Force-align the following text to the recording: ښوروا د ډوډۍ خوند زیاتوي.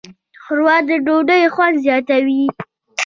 ښوروا 0.43 0.75
د 0.87 0.89
ډوډۍ 1.05 1.43
خوند 1.53 1.75
زیاتوي. 1.85 2.43